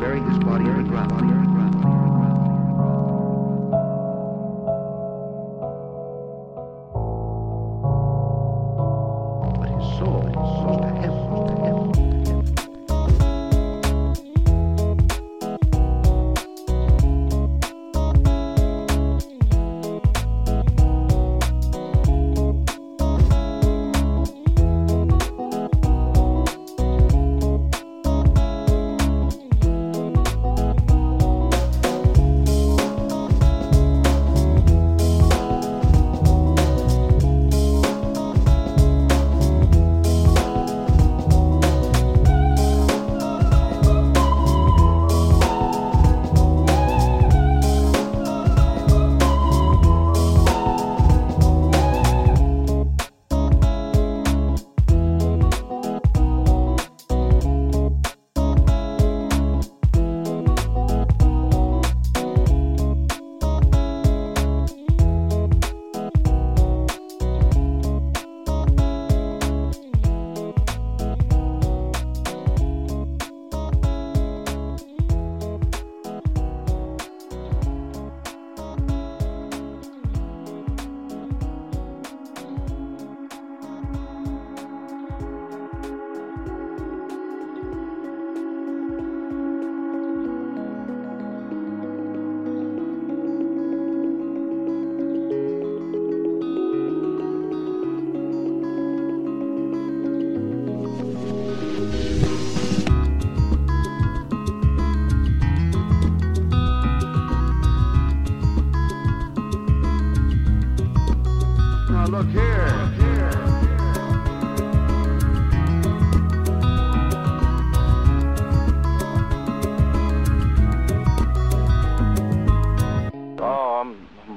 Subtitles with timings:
[0.00, 1.59] Bury his body in the ground.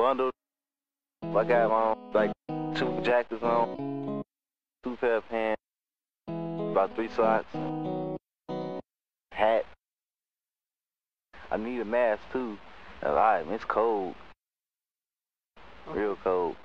[0.00, 0.32] bundled.
[1.22, 2.32] I got my own, like
[2.74, 4.22] two jackets on,
[4.82, 5.60] two pair of pants,
[6.26, 7.54] about three socks,
[9.30, 9.66] hat.
[11.50, 12.56] I need a mask too.
[13.04, 14.14] All right, it's cold,
[15.88, 16.56] real cold.